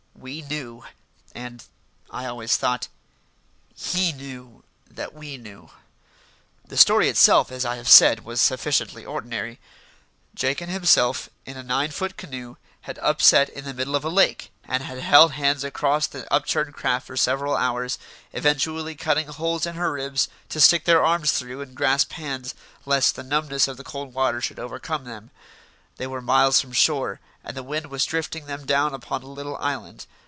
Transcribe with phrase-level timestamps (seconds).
[0.21, 0.85] We knew;
[1.33, 1.65] and,
[2.11, 2.89] I always thought,
[3.73, 5.71] he knew that we knew.
[6.63, 9.59] The story itself, as I have said, was sufficiently ordinary.
[10.35, 14.09] Jake and himself, in a nine foot canoe, had upset in the middle of a
[14.09, 17.97] lake, and had held hands across the upturned craft for several hours,
[18.31, 22.53] eventually cutting holes in her ribs to stick their arms through and grasp hands
[22.85, 25.31] lest the numbness of the cold water should overcome them.
[25.97, 29.57] They were miles from shore, and the wind was drifting them down upon a little
[29.57, 30.05] island.